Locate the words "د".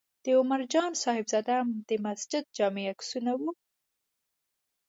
0.23-0.25, 1.89-1.91